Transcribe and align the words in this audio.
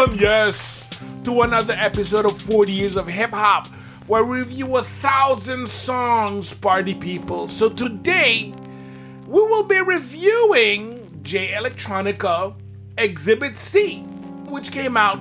welcome, 0.00 0.18
yes, 0.18 0.88
to 1.24 1.42
another 1.42 1.74
episode 1.76 2.24
of 2.24 2.40
40 2.40 2.72
Years 2.72 2.96
of 2.96 3.06
Hip 3.06 3.32
Hop, 3.32 3.66
where 4.06 4.24
we 4.24 4.38
review 4.38 4.76
a 4.76 4.82
thousand 4.82 5.68
songs, 5.68 6.54
party 6.54 6.94
people. 6.94 7.48
So 7.48 7.68
today, 7.68 8.54
we 9.26 9.40
will 9.42 9.64
be 9.64 9.78
reviewing 9.82 11.20
Jay 11.22 11.48
Electronica 11.48 12.54
Exhibit 12.96 13.58
C, 13.58 14.00
which 14.48 14.72
came 14.72 14.96
out 14.96 15.18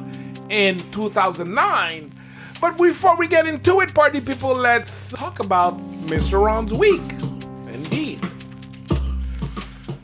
in 0.48 0.80
2009. 0.92 2.14
But 2.62 2.78
before 2.78 3.18
we 3.18 3.28
get 3.28 3.48
into 3.48 3.82
it, 3.82 3.94
party 3.94 4.22
people, 4.22 4.54
let's 4.54 5.12
talk 5.12 5.42
about 5.42 5.78
Mr. 6.06 6.42
Ron's 6.42 6.74
week. 6.74 7.02
Indeed. 7.68 8.22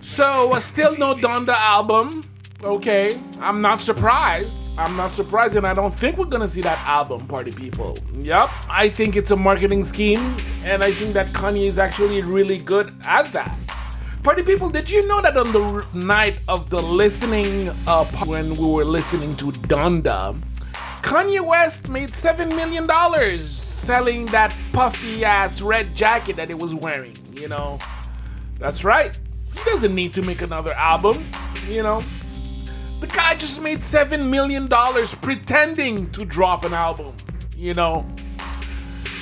So, 0.02 0.52
uh, 0.52 0.60
still 0.60 0.98
no 0.98 1.16
Donda 1.16 1.54
album. 1.54 2.23
Okay, 2.62 3.18
I'm 3.40 3.62
not 3.62 3.80
surprised. 3.80 4.57
I'm 4.77 4.97
not 4.97 5.13
surprised, 5.13 5.55
and 5.55 5.65
I 5.65 5.73
don't 5.73 5.93
think 5.93 6.17
we're 6.17 6.25
gonna 6.25 6.47
see 6.47 6.61
that 6.61 6.79
album, 6.85 7.25
party 7.27 7.52
people. 7.52 7.97
Yep, 8.13 8.49
I 8.70 8.89
think 8.89 9.15
it's 9.15 9.31
a 9.31 9.35
marketing 9.35 9.85
scheme, 9.85 10.35
and 10.65 10.84
I 10.84 10.91
think 10.91 11.13
that 11.13 11.27
Kanye 11.27 11.67
is 11.67 11.79
actually 11.79 12.21
really 12.21 12.57
good 12.57 12.93
at 13.05 13.31
that. 13.31 13.57
Party 14.21 14.43
people, 14.43 14.70
did 14.70 14.90
you 14.90 15.07
know 15.07 15.21
that 15.21 15.37
on 15.37 15.54
the 15.54 15.85
night 15.93 16.41
of 16.49 16.70
the 16.70 16.82
listening, 16.82 17.70
uh, 17.87 18.04
when 18.26 18.55
we 18.57 18.65
were 18.65 18.84
listening 18.84 19.35
to 19.37 19.51
Donda, 19.51 20.35
Kanye 21.01 21.45
West 21.45 21.87
made 21.87 22.10
$7 22.10 22.49
million 22.55 23.39
selling 23.39 24.26
that 24.27 24.54
puffy 24.73 25.23
ass 25.23 25.62
red 25.62 25.95
jacket 25.95 26.35
that 26.35 26.49
he 26.49 26.55
was 26.55 26.73
wearing, 26.73 27.15
you 27.32 27.48
know? 27.48 27.77
That's 28.57 28.84
right. 28.84 29.17
He 29.54 29.63
doesn't 29.63 29.93
need 29.93 30.13
to 30.15 30.23
make 30.23 30.41
another 30.41 30.73
album, 30.73 31.23
you 31.70 31.84
know? 31.84 32.04
The 33.05 33.13
guy 33.13 33.35
just 33.35 33.61
made 33.61 33.81
$7 33.81 34.27
million 34.27 34.67
pretending 35.21 36.09
to 36.09 36.25
drop 36.25 36.65
an 36.65 36.73
album, 36.73 37.13
you 37.55 37.75
know? 37.75 38.03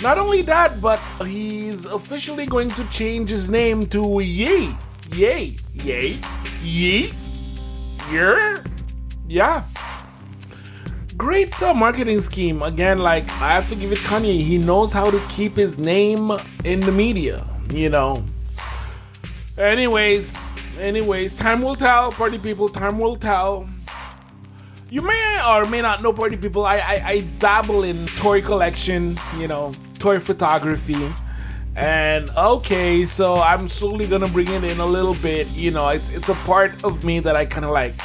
Not 0.01 0.17
only 0.17 0.41
that, 0.43 0.79
but 0.79 1.01
he's 1.25 1.85
officially 1.85 2.45
going 2.45 2.69
to 2.69 2.85
change 2.85 3.29
his 3.29 3.49
name 3.49 3.85
to 3.87 4.21
Ye. 4.21 4.73
Ye. 5.11 5.57
Ye. 5.73 6.21
Ye. 6.61 7.11
Yeah. 8.09 8.63
Yeah 9.27 9.65
great 11.17 11.61
uh, 11.61 11.73
marketing 11.73 12.21
scheme. 12.21 12.61
Again, 12.63 12.99
like 12.99 13.29
I 13.33 13.51
have 13.51 13.67
to 13.67 13.75
give 13.75 13.91
it 13.91 13.99
Kanye. 13.99 14.39
He 14.39 14.57
knows 14.57 14.93
how 14.93 15.11
to 15.11 15.21
keep 15.27 15.53
his 15.53 15.77
name 15.77 16.31
in 16.63 16.79
the 16.79 16.91
media. 16.91 17.45
You 17.69 17.89
know. 17.89 18.25
Anyways, 19.57 20.37
anyways, 20.79 21.35
time 21.35 21.61
will 21.61 21.75
tell, 21.75 22.11
party 22.13 22.39
people. 22.39 22.69
Time 22.69 22.97
will 22.97 23.17
tell. 23.17 23.69
You 24.93 25.01
may 25.01 25.41
or 25.47 25.65
may 25.65 25.81
not 25.81 26.03
know, 26.03 26.13
party 26.13 26.37
people. 26.37 26.67
I 26.67 26.77
I, 26.77 27.03
I 27.03 27.21
dabble 27.39 27.81
in 27.83 28.05
toy 28.21 28.43
collection. 28.43 29.19
You 29.39 29.47
know, 29.47 29.73
toy 29.97 30.19
photography. 30.19 31.11
And 31.75 32.29
okay, 32.29 33.03
so 33.03 33.39
I'm 33.39 33.67
slowly 33.67 34.05
gonna 34.05 34.27
bring 34.27 34.49
it 34.49 34.63
in 34.63 34.79
a 34.79 34.85
little 34.85 35.15
bit. 35.15 35.47
You 35.47 35.71
know, 35.71 35.87
it's 35.87 36.11
it's 36.11 36.29
a 36.29 36.35
part 36.45 36.83
of 36.83 37.03
me 37.03 37.19
that 37.21 37.35
I 37.35 37.43
kind 37.43 37.65
of 37.65 37.71
like 37.71 37.95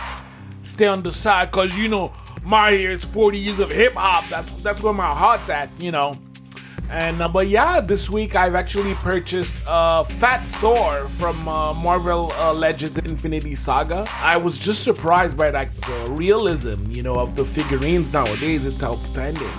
stay 0.62 0.86
on 0.86 1.02
the 1.02 1.12
side, 1.12 1.50
cause 1.50 1.76
you 1.76 1.88
know 1.88 2.10
my 2.42 2.70
years, 2.70 3.04
40 3.04 3.36
years 3.36 3.58
of 3.58 3.70
hip 3.70 3.92
hop. 3.92 4.26
That's 4.30 4.50
that's 4.62 4.82
where 4.82 4.94
my 4.94 5.12
heart's 5.14 5.50
at, 5.50 5.70
you 5.78 5.90
know. 5.90 6.14
And 6.90 7.20
uh, 7.20 7.28
but 7.28 7.48
yeah, 7.48 7.80
this 7.80 8.08
week 8.08 8.34
I've 8.34 8.54
actually 8.54 8.94
purchased 8.94 9.66
uh, 9.68 10.04
Fat 10.04 10.44
Thor 10.56 11.06
from 11.10 11.46
uh, 11.46 11.74
Marvel 11.74 12.32
uh, 12.32 12.52
Legends 12.52 12.98
Infinity 12.98 13.54
Saga. 13.54 14.06
I 14.20 14.36
was 14.36 14.58
just 14.58 14.84
surprised 14.84 15.36
by 15.36 15.50
like 15.50 15.74
the 15.82 16.10
realism, 16.10 16.90
you 16.90 17.02
know, 17.02 17.18
of 17.18 17.36
the 17.36 17.44
figurines 17.44 18.12
nowadays. 18.12 18.64
It's 18.64 18.82
outstanding. 18.82 19.52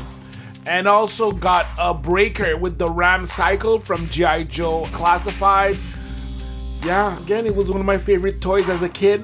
And 0.66 0.88
also 0.88 1.31
got 1.31 1.67
a 1.78 1.94
breaker 1.94 2.57
with 2.57 2.78
the 2.78 2.88
Ram 2.88 3.25
Cycle 3.25 3.79
from 3.79 4.06
GI 4.07 4.46
Joe 4.46 4.88
Classified. 4.91 5.78
Yeah, 6.84 7.17
again, 7.19 7.46
it 7.46 7.56
was 7.56 7.69
one 7.69 7.79
of 7.79 7.85
my 7.85 7.97
favorite 7.97 8.41
toys 8.41 8.69
as 8.69 8.84
a 8.84 8.90
kid, 8.90 9.22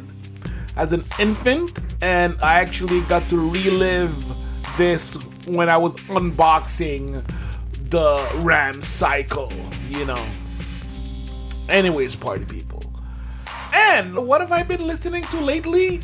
as 0.75 0.93
an 0.93 1.03
infant 1.19 1.79
and 2.01 2.37
I 2.41 2.59
actually 2.59 3.01
got 3.01 3.29
to 3.29 3.37
relive 3.37 4.13
this 4.77 5.15
when 5.47 5.69
I 5.69 5.77
was 5.77 5.95
unboxing 6.07 7.23
the 7.95 8.29
Ram 8.39 8.81
Cycle, 8.81 9.53
you 9.89 10.03
know. 10.03 10.27
Anyways, 11.69 12.13
party 12.13 12.43
people. 12.43 12.83
And 13.73 14.27
what 14.27 14.41
have 14.41 14.51
I 14.51 14.63
been 14.63 14.85
listening 14.85 15.23
to 15.23 15.39
lately? 15.39 16.01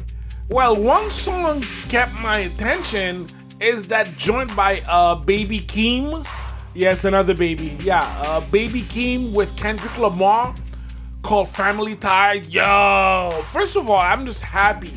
Well, 0.47 0.78
one 0.78 1.09
song 1.09 1.66
kept 1.90 2.13
my 2.13 2.40
attention 2.40 3.28
is 3.59 3.88
that 3.88 4.16
joint 4.16 4.56
by 4.56 4.80
uh, 4.88 5.16
Baby 5.16 5.59
Keem. 5.59 6.25
Yes, 6.74 7.03
another 7.03 7.34
baby. 7.34 7.78
Yeah, 7.81 8.03
uh, 8.22 8.40
Baby 8.40 8.84
Keem 8.84 9.34
with 9.34 9.53
Kendrick 9.57 9.97
Lamar 9.97 10.56
called 11.24 11.50
Family 11.50 11.96
Ties. 11.96 12.47
Yo, 12.47 13.41
first 13.44 13.75
of 13.75 13.90
all, 13.90 14.00
I'm 14.00 14.25
just 14.25 14.44
happy 14.44 14.94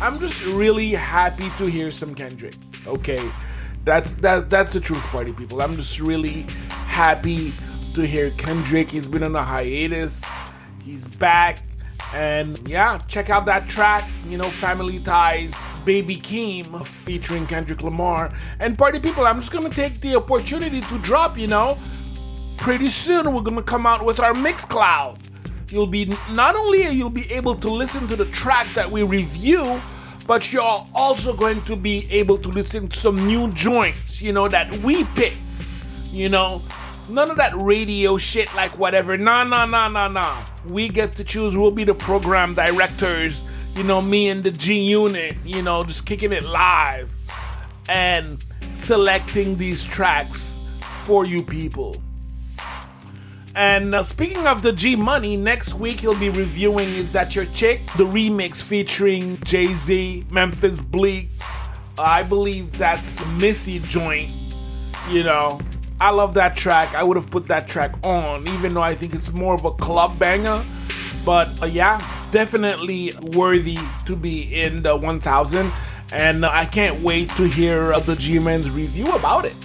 I'm 0.00 0.20
just 0.20 0.44
really 0.46 0.90
happy 0.90 1.50
to 1.58 1.66
hear 1.66 1.90
some 1.90 2.14
Kendrick. 2.14 2.54
Okay, 2.86 3.30
that's 3.84 4.14
that 4.16 4.50
that's 4.50 4.72
the 4.72 4.80
truth, 4.80 5.02
party 5.04 5.32
people. 5.32 5.62
I'm 5.62 5.74
just 5.74 6.00
really 6.00 6.42
happy 6.68 7.52
to 7.94 8.06
hear 8.06 8.30
Kendrick. 8.32 8.90
He's 8.90 9.08
been 9.08 9.22
on 9.22 9.34
a 9.34 9.42
hiatus. 9.42 10.24
He's 10.82 11.06
back, 11.16 11.62
and 12.12 12.58
yeah, 12.68 12.98
check 13.08 13.30
out 13.30 13.46
that 13.46 13.68
track. 13.68 14.08
You 14.28 14.38
know, 14.38 14.50
Family 14.50 14.98
Ties, 14.98 15.56
Baby 15.84 16.16
Keem, 16.16 16.84
featuring 16.84 17.46
Kendrick 17.46 17.82
Lamar. 17.82 18.32
And 18.60 18.76
party 18.76 19.00
people, 19.00 19.26
I'm 19.26 19.40
just 19.40 19.52
gonna 19.52 19.70
take 19.70 20.00
the 20.00 20.16
opportunity 20.16 20.80
to 20.82 20.98
drop. 20.98 21.38
You 21.38 21.46
know, 21.46 21.78
pretty 22.56 22.88
soon 22.88 23.32
we're 23.32 23.42
gonna 23.42 23.62
come 23.62 23.86
out 23.86 24.04
with 24.04 24.20
our 24.20 24.34
Mixcloud. 24.34 25.24
you'll 25.70 25.86
be 25.86 26.06
not 26.30 26.56
only 26.56 26.88
you'll 26.88 27.10
be 27.10 27.30
able 27.32 27.54
to 27.54 27.70
listen 27.70 28.06
to 28.08 28.16
the 28.16 28.24
tracks 28.26 28.74
that 28.74 28.90
we 28.90 29.02
review 29.02 29.80
but 30.28 30.52
you're 30.52 30.84
also 30.94 31.34
going 31.34 31.60
to 31.62 31.74
be 31.74 32.06
able 32.12 32.38
to 32.38 32.48
listen 32.50 32.86
to 32.86 32.96
some 32.96 33.26
new 33.26 33.50
joints 33.52 34.22
you 34.22 34.32
know 34.32 34.46
that 34.46 34.70
we 34.82 35.02
pick 35.16 35.34
you 36.12 36.28
know? 36.28 36.62
None 37.08 37.30
of 37.30 37.36
that 37.38 37.52
radio 37.56 38.18
shit 38.18 38.54
like 38.54 38.78
whatever. 38.78 39.16
Nah 39.16 39.44
nah 39.44 39.64
nah 39.64 39.88
nah 39.88 40.08
nah. 40.08 40.44
We 40.66 40.88
get 40.88 41.14
to 41.16 41.24
choose 41.24 41.56
we'll 41.56 41.70
be 41.70 41.84
the 41.84 41.94
program 41.94 42.54
directors 42.54 43.44
you 43.74 43.82
know 43.82 44.02
me 44.02 44.28
and 44.28 44.42
the 44.42 44.50
g 44.50 44.80
unit 44.80 45.36
you 45.44 45.62
know 45.62 45.84
just 45.84 46.04
kicking 46.04 46.32
it 46.32 46.44
live 46.44 47.10
and 47.88 48.38
selecting 48.72 49.56
these 49.56 49.84
tracks 49.84 50.60
for 50.80 51.24
you 51.24 51.42
people 51.42 51.96
and 53.58 53.92
uh, 53.92 54.04
speaking 54.04 54.46
of 54.46 54.62
the 54.62 54.72
G 54.72 54.94
Money, 54.94 55.36
next 55.36 55.74
week 55.74 55.98
he'll 55.98 56.16
be 56.16 56.30
reviewing 56.30 56.88
Is 56.90 57.10
That 57.10 57.34
Your 57.34 57.44
Chick? 57.46 57.80
The 57.96 58.04
remix 58.04 58.62
featuring 58.62 59.36
Jay 59.42 59.72
Z, 59.72 60.24
Memphis 60.30 60.80
Bleek. 60.80 61.28
Uh, 61.98 62.02
I 62.02 62.22
believe 62.22 62.78
that's 62.78 63.26
Missy 63.26 63.80
joint. 63.80 64.30
You 65.10 65.24
know, 65.24 65.58
I 66.00 66.10
love 66.10 66.34
that 66.34 66.56
track. 66.56 66.94
I 66.94 67.02
would 67.02 67.16
have 67.16 67.32
put 67.32 67.46
that 67.48 67.66
track 67.66 67.96
on, 68.04 68.46
even 68.46 68.74
though 68.74 68.80
I 68.80 68.94
think 68.94 69.12
it's 69.12 69.32
more 69.32 69.54
of 69.54 69.64
a 69.64 69.72
club 69.72 70.20
banger. 70.20 70.64
But 71.24 71.60
uh, 71.60 71.66
yeah, 71.66 72.00
definitely 72.30 73.12
worthy 73.32 73.78
to 74.06 74.14
be 74.14 74.54
in 74.54 74.84
the 74.84 74.96
1000. 74.96 75.72
And 76.12 76.44
uh, 76.44 76.50
I 76.52 76.64
can't 76.64 77.02
wait 77.02 77.30
to 77.30 77.48
hear 77.48 77.92
uh, 77.92 77.98
the 77.98 78.14
G 78.14 78.38
Man's 78.38 78.70
review 78.70 79.10
about 79.10 79.46
it. 79.46 79.56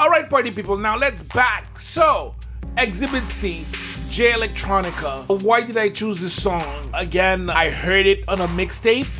All 0.00 0.08
right, 0.08 0.30
party 0.30 0.50
people, 0.50 0.78
now 0.78 0.96
let's 0.96 1.20
back. 1.20 1.78
So, 1.78 2.34
Exhibit 2.78 3.28
C, 3.28 3.66
Jay 4.08 4.32
Electronica. 4.32 5.42
Why 5.42 5.60
did 5.60 5.76
I 5.76 5.90
choose 5.90 6.22
this 6.22 6.32
song? 6.32 6.88
Again, 6.94 7.50
I 7.50 7.68
heard 7.68 8.06
it 8.06 8.26
on 8.26 8.40
a 8.40 8.48
mixtape 8.48 9.10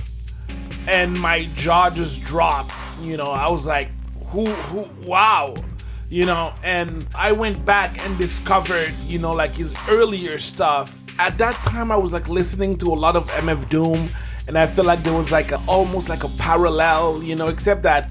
and 0.89 1.21
my 1.21 1.45
jaw 1.55 1.91
just 1.91 2.23
dropped. 2.23 2.73
You 3.03 3.19
know, 3.19 3.27
I 3.27 3.51
was 3.51 3.67
like, 3.67 3.91
who, 4.29 4.47
who, 4.47 5.07
wow. 5.07 5.55
You 6.09 6.25
know, 6.25 6.55
and 6.65 7.07
I 7.15 7.33
went 7.33 7.63
back 7.67 8.03
and 8.03 8.17
discovered, 8.17 8.91
you 9.05 9.19
know, 9.19 9.35
like 9.35 9.55
his 9.55 9.75
earlier 9.87 10.39
stuff. 10.39 11.05
At 11.19 11.37
that 11.37 11.57
time, 11.63 11.93
I 11.93 11.97
was 11.99 12.15
like 12.15 12.31
listening 12.31 12.79
to 12.79 12.87
a 12.87 12.97
lot 12.97 13.17
of 13.17 13.31
MF 13.33 13.69
Doom, 13.69 14.09
and 14.49 14.57
I 14.57 14.67
feel 14.67 14.87
like 14.87 15.05
there 15.05 15.13
was 15.13 15.31
like 15.31 15.53
a, 15.53 15.61
almost 15.69 16.09
like 16.09 16.25
a 16.25 16.31
parallel, 16.39 17.23
you 17.23 17.37
know, 17.37 17.49
except 17.49 17.83
that 17.83 18.11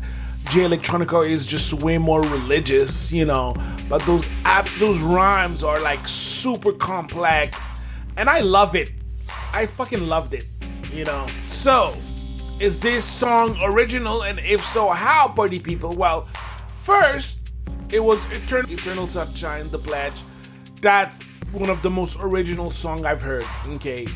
Jay 0.49 0.61
Electronica 0.61 1.29
is 1.29 1.45
just 1.45 1.73
way 1.73 1.99
more 1.99 2.23
religious, 2.23 3.11
you 3.11 3.23
know. 3.23 3.55
But 3.87 4.03
those 4.07 4.27
app, 4.45 4.67
those 4.79 4.99
rhymes 4.99 5.63
are 5.63 5.79
like 5.79 6.07
super 6.07 6.71
complex, 6.71 7.69
and 8.17 8.27
I 8.27 8.39
love 8.39 8.75
it. 8.75 8.91
I 9.53 9.67
fucking 9.67 10.07
loved 10.07 10.33
it, 10.33 10.45
you 10.91 11.05
know. 11.05 11.27
So, 11.45 11.93
is 12.59 12.79
this 12.79 13.05
song 13.05 13.59
original, 13.61 14.23
and 14.23 14.39
if 14.39 14.65
so, 14.65 14.89
how, 14.89 15.27
party 15.27 15.59
people? 15.59 15.95
Well, 15.95 16.27
first, 16.69 17.39
it 17.91 17.99
was 17.99 18.25
Eternal, 18.31 18.71
Eternal 18.71 19.05
Sunshine, 19.05 19.69
The 19.69 19.77
Pledge. 19.77 20.23
That's 20.81 21.19
one 21.51 21.69
of 21.69 21.83
the 21.83 21.91
most 21.91 22.17
original 22.19 22.71
song 22.71 23.05
I've 23.05 23.21
heard. 23.21 23.45
Okay, 23.67 24.07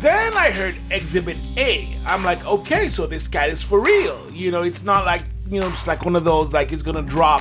Then 0.00 0.34
I 0.34 0.50
heard 0.50 0.76
Exhibit 0.90 1.38
A. 1.56 1.96
I'm 2.04 2.22
like, 2.22 2.44
okay, 2.46 2.88
so 2.88 3.06
this 3.06 3.28
guy 3.28 3.46
is 3.46 3.62
for 3.62 3.80
real. 3.80 4.30
You 4.30 4.50
know, 4.50 4.62
it's 4.62 4.82
not 4.82 5.06
like, 5.06 5.22
you 5.48 5.60
know, 5.60 5.68
just 5.70 5.86
like 5.86 6.04
one 6.04 6.16
of 6.16 6.24
those, 6.24 6.52
like, 6.52 6.70
he's 6.70 6.82
gonna 6.82 7.02
drop 7.02 7.40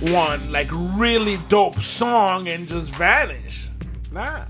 one, 0.00 0.52
like, 0.52 0.68
really 0.72 1.38
dope 1.48 1.80
song 1.80 2.48
and 2.48 2.68
just 2.68 2.94
vanish. 2.94 3.68
Nah. 4.12 4.44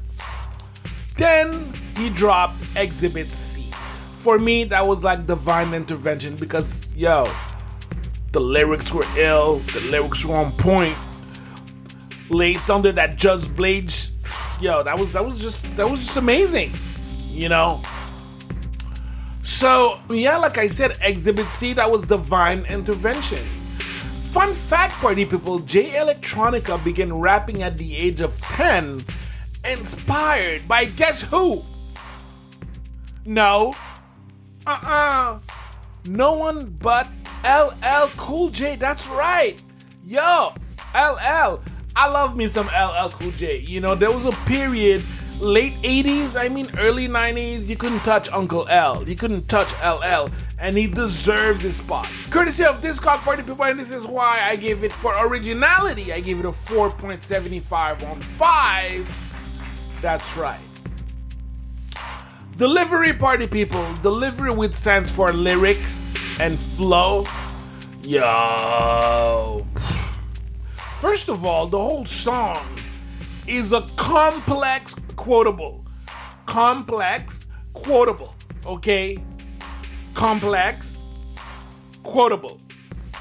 Then 1.17 1.73
he 1.97 2.11
dropped 2.11 2.57
Exhibit 2.75 3.31
C. 3.31 3.71
For 4.15 4.39
me, 4.39 4.65
that 4.65 4.87
was 4.87 5.05
like 5.05 5.27
divine 5.27 5.73
intervention 5.73 6.37
because, 6.37 6.95
yo, 6.95 7.33
the 8.33 8.41
lyrics 8.41 8.93
were 8.93 9.07
ill, 9.17 9.59
the 9.73 9.81
lyrics 9.91 10.25
were 10.25 10.37
on 10.37 10.53
point. 10.53 10.97
Laced 12.29 12.71
under 12.71 12.91
that 12.91 13.17
Just 13.17 13.55
Blaze, 13.55 14.11
yo, 14.61 14.83
that 14.83 14.99
was 14.99 15.13
that 15.13 15.25
was 15.25 15.39
just 15.39 15.75
that 15.77 15.89
was 15.89 16.01
just 16.01 16.17
amazing, 16.17 16.73
you 17.29 17.49
know. 17.49 17.81
So 19.57 19.99
yeah, 20.11 20.37
like 20.37 20.59
I 20.59 20.67
said, 20.67 20.99
Exhibit 21.01 21.49
C, 21.49 21.73
that 21.73 21.91
was 21.91 22.05
divine 22.05 22.67
intervention. 22.67 23.43
Fun 24.31 24.53
fact, 24.53 24.93
party 24.97 25.25
people, 25.25 25.61
Jay 25.61 25.93
Electronica 25.93 26.77
began 26.85 27.11
rapping 27.19 27.63
at 27.63 27.79
the 27.79 27.97
age 27.97 28.21
of 28.21 28.39
10 28.43 29.01
inspired 29.65 30.69
by 30.69 30.85
guess 30.85 31.23
who? 31.23 31.65
No. 33.25 33.75
Uh 34.67 34.73
uh-uh. 34.73 34.91
uh 34.91 35.39
No 36.05 36.35
one 36.35 36.77
but 36.79 37.09
LL 37.43 38.09
Cool 38.19 38.51
J. 38.51 38.77
That's 38.77 39.09
right. 39.09 39.59
Yo, 40.05 40.53
LL. 40.95 41.63
I 41.97 42.11
love 42.11 42.37
me 42.37 42.47
some 42.47 42.67
LL 42.67 43.09
Cool 43.09 43.31
J. 43.31 43.61
You 43.61 43.81
know, 43.81 43.95
there 43.95 44.13
was 44.13 44.27
a 44.27 44.33
period, 44.45 45.03
late 45.41 45.75
80s, 45.83 46.37
I 46.39 46.49
mean 46.49 46.71
early 46.79 47.09
90s, 47.09 47.69
you 47.69 47.77
couldn't 47.77 48.01
touch 48.01 48.29
Uncle 48.31 48.67
L. 48.69 49.09
You 49.09 49.17
couldn't 49.17 49.49
touch 49.49 49.73
LL. 49.83 50.31
And 50.59 50.77
he 50.77 50.87
deserves 50.87 51.61
his 51.61 51.77
spot. 51.77 52.09
Courtesy 52.31 52.65
of 52.65 52.81
Discog 52.81 53.19
Party 53.19 53.43
People, 53.43 53.65
and 53.65 53.79
this 53.79 53.91
is 53.91 54.07
why 54.07 54.41
I 54.43 54.57
gave 54.57 54.85
it 54.85 54.93
for 54.93 55.15
originality. 55.19 56.13
I 56.13 56.21
gave 56.21 56.39
it 56.39 56.47
a 56.47 56.51
4.75 56.51 58.11
on 58.11 58.21
5 58.21 59.27
that's 60.01 60.37
right. 60.37 60.61
Delivery 62.57 63.13
party 63.13 63.47
people. 63.47 63.85
Delivery 64.03 64.53
which 64.53 64.73
stands 64.73 65.11
for 65.11 65.33
lyrics 65.33 66.07
and 66.41 66.59
flow. 66.59 67.27
Yo. 68.03 69.67
First 70.95 71.29
of 71.29 71.45
all, 71.45 71.67
the 71.67 71.79
whole 71.79 72.05
song 72.05 72.67
is 73.47 73.73
a 73.73 73.83
complex 73.97 74.95
quotable. 75.17 75.87
Complex 76.47 77.47
quotable. 77.73 78.35
Okay? 78.65 79.23
Complex 80.15 81.05
quotable. 82.03 82.61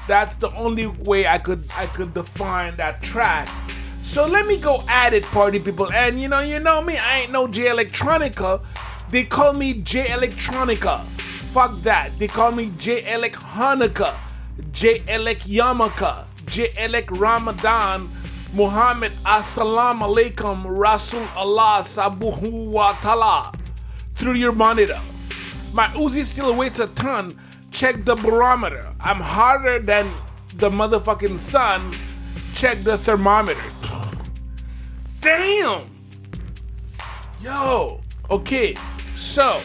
That's 0.06 0.36
the 0.36 0.52
only 0.52 0.86
way 0.86 1.26
I 1.26 1.38
could 1.38 1.68
I 1.76 1.86
could 1.86 2.14
define 2.14 2.76
that 2.76 3.02
track 3.02 3.48
so 4.06 4.24
let 4.24 4.46
me 4.46 4.56
go 4.56 4.84
at 4.86 5.12
it, 5.14 5.24
party 5.24 5.58
people. 5.58 5.92
And 5.92 6.20
you 6.20 6.28
know, 6.28 6.38
you 6.38 6.60
know 6.60 6.80
me, 6.80 6.96
I 6.96 7.22
ain't 7.22 7.32
no 7.32 7.48
Jay 7.48 7.64
Electronica. 7.64 8.64
They 9.10 9.24
call 9.24 9.52
me 9.52 9.74
Jay 9.74 10.06
Electronica. 10.06 11.02
Fuck 11.52 11.82
that. 11.82 12.16
They 12.16 12.28
call 12.28 12.52
me 12.52 12.70
J 12.78 13.02
Elec 13.02 13.32
Hanukkah, 13.32 14.14
J 14.70 15.00
Elec 15.00 15.40
Yamaka, 15.40 16.24
J 16.48 16.68
Elec 16.76 17.06
Ramadan, 17.10 18.08
Muhammad 18.56 19.12
Assalamu 19.22 20.08
alaikum, 20.08 20.64
Rasul 20.66 21.28
Allah 21.36 21.80
Sabuhu 21.82 22.68
wa 22.70 22.92
Tala. 23.02 23.52
Through 24.14 24.36
your 24.36 24.52
monitor. 24.52 24.98
My 25.74 25.88
Uzi 25.88 26.24
still 26.24 26.54
weighs 26.54 26.80
a 26.80 26.86
ton. 26.86 27.38
Check 27.70 28.06
the 28.06 28.14
barometer. 28.14 28.94
I'm 28.98 29.20
harder 29.20 29.78
than 29.78 30.10
the 30.54 30.70
motherfucking 30.70 31.38
sun. 31.38 31.94
Check 32.54 32.82
the 32.82 32.96
thermometer. 32.96 33.60
Damn! 35.20 35.82
Yo! 37.42 38.00
Okay, 38.30 38.74
so. 39.14 39.60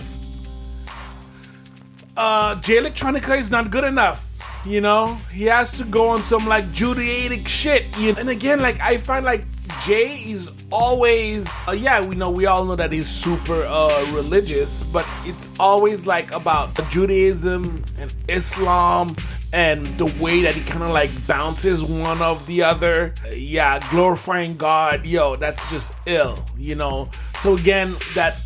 Uh, 2.18 2.56
Jay 2.56 2.76
Electronica 2.76 3.38
is 3.38 3.50
not 3.50 3.72
good 3.72 3.86
enough. 3.86 4.31
You 4.66 4.82
know, 4.82 5.16
he 5.32 5.46
has 5.46 5.72
to 5.80 5.84
go 5.84 6.10
on 6.10 6.24
some 6.24 6.48
like 6.48 6.72
Judaic 6.72 7.48
shit. 7.48 7.86
You 7.98 8.14
know? 8.14 8.20
And 8.20 8.30
again, 8.30 8.62
like 8.62 8.80
I 8.80 8.98
find 8.98 9.26
like 9.26 9.46
Jay 9.82 10.18
is 10.18 10.64
always, 10.72 11.48
uh, 11.68 11.72
yeah, 11.72 12.04
we 12.06 12.16
know, 12.16 12.30
we 12.30 12.46
all 12.46 12.66
know 12.66 12.76
that 12.76 12.92
he's 12.92 13.08
super 13.08 13.64
uh, 13.64 14.06
religious, 14.14 14.84
but 14.84 15.06
it's 15.24 15.50
always 15.60 16.06
like 16.06 16.32
about 16.32 16.76
Judaism 16.90 17.84
and 17.98 18.14
Islam 18.28 19.16
and 19.54 19.98
the 19.98 20.06
way 20.22 20.42
that 20.44 20.56
he 20.56 20.62
kind 20.62 20.84
of 20.84 20.92
like 20.92 21.10
bounces 21.28 21.84
one 21.84 22.22
of 22.22 22.46
the 22.48 22.64
other. 22.64 23.14
Yeah, 23.34 23.80
glorifying 23.90 24.58
God, 24.58 25.06
yo, 25.06 25.36
that's 25.36 25.70
just 25.72 25.94
ill, 26.06 26.44
you 26.58 26.76
know. 26.76 27.10
So 27.40 27.56
again, 27.56 27.96
that 28.14 28.38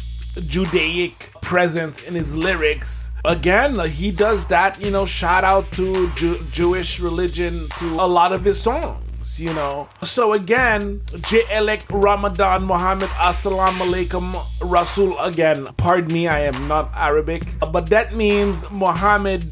Judaic 0.47 1.31
presence 1.41 2.03
in 2.03 2.15
his 2.15 2.35
lyrics. 2.35 3.11
Again, 3.23 3.79
he 3.89 4.11
does 4.11 4.45
that, 4.45 4.79
you 4.79 4.91
know, 4.91 5.05
shout 5.05 5.43
out 5.43 5.71
to 5.73 6.09
Jew- 6.11 6.43
Jewish 6.51 6.99
religion 6.99 7.67
to 7.79 7.85
a 7.95 8.07
lot 8.07 8.33
of 8.33 8.43
his 8.43 8.61
songs 8.61 9.01
you 9.39 9.53
know. 9.53 9.87
So 10.03 10.33
again, 10.33 11.01
J. 11.21 11.43
Ramadan 11.89 12.63
Muhammad 12.63 13.09
Assalamu 13.09 13.81
alaikum 13.81 14.41
Rasul 14.61 15.17
again. 15.19 15.67
Pardon 15.77 16.11
me, 16.11 16.27
I 16.27 16.41
am 16.41 16.67
not 16.67 16.91
Arabic, 16.95 17.43
but 17.71 17.89
that 17.89 18.15
means 18.15 18.69
Muhammad, 18.71 19.43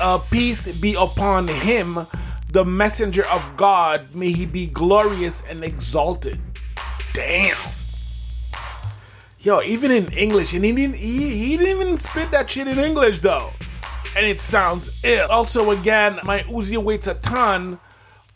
uh, 0.00 0.18
peace 0.30 0.68
be 0.80 0.94
upon 0.94 1.48
him, 1.48 2.06
the 2.50 2.64
messenger 2.64 3.26
of 3.26 3.56
God. 3.56 4.02
May 4.14 4.32
he 4.32 4.46
be 4.46 4.66
glorious 4.66 5.42
and 5.48 5.64
exalted. 5.64 6.40
Damn. 7.14 7.56
Yo, 9.42 9.62
even 9.62 9.90
in 9.90 10.12
English, 10.12 10.52
and 10.52 10.64
he 10.64 10.72
didn't 10.72 10.96
he, 10.96 11.34
he 11.34 11.56
didn't 11.56 11.80
even 11.80 11.98
spit 11.98 12.30
that 12.30 12.50
shit 12.50 12.68
in 12.68 12.78
English 12.78 13.20
though. 13.20 13.50
And 14.16 14.26
it 14.26 14.40
sounds 14.40 15.02
ill. 15.04 15.28
Also, 15.30 15.70
again, 15.70 16.18
my 16.24 16.40
Uzi 16.40 16.76
weighs 16.76 17.08
a 17.08 17.14
ton 17.14 17.78